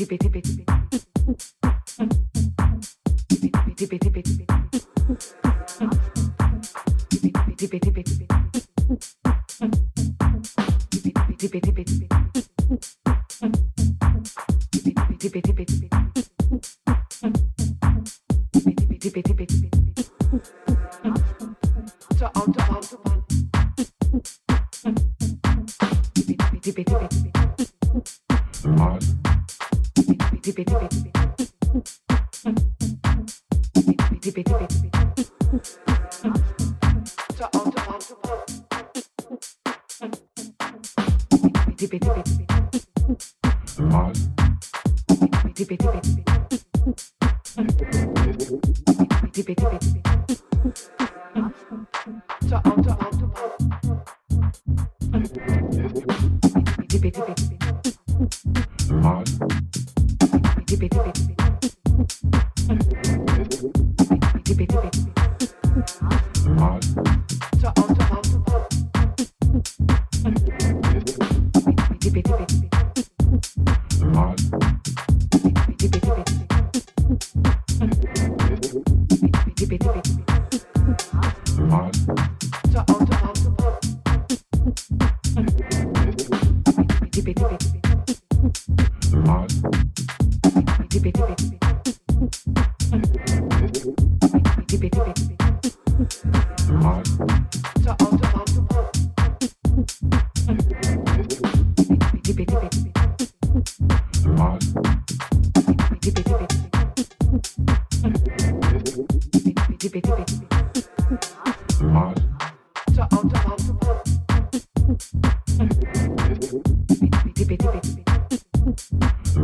[0.00, 0.64] Tipe, tipe, tipe.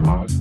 [0.07, 0.41] Mars.